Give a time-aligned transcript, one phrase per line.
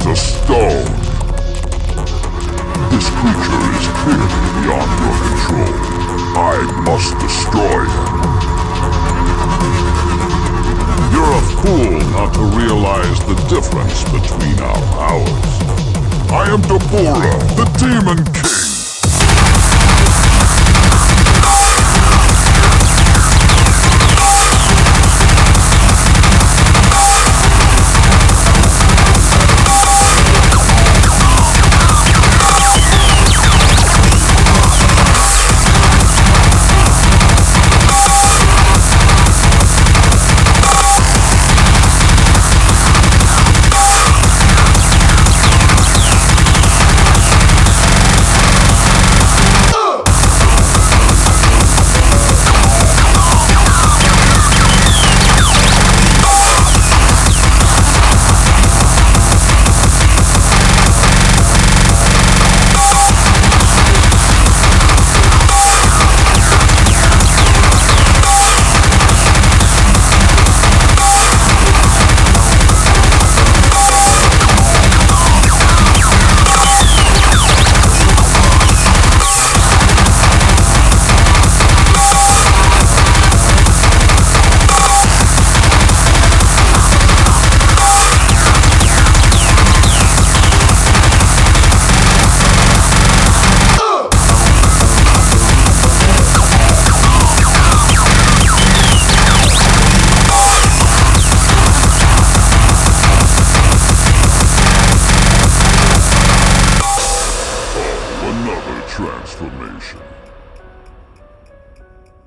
[0.00, 0.86] to stone.
[2.90, 5.72] This creature is clearly beyond your control.
[6.36, 8.16] I must destroy him.
[11.12, 15.56] You're a fool not to realize the difference between our powers.
[16.30, 18.65] I am Dabura, the Demon King!
[108.96, 110.00] Transformation.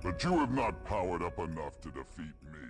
[0.00, 2.60] But you have not powered up enough to defeat me.